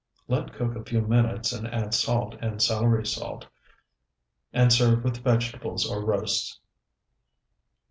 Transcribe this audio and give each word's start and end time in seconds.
Let 0.27 0.51
cook 0.53 0.75
a 0.75 0.83
few 0.83 1.01
minutes 1.01 1.53
and 1.53 1.67
add 1.67 1.93
salt 1.93 2.35
and 2.41 2.59
celery 2.59 3.05
salt, 3.05 3.45
and 4.51 4.73
serve 4.73 5.03
with 5.03 5.23
vegetables 5.23 5.87
or 5.87 6.03
roasts. 6.03 6.59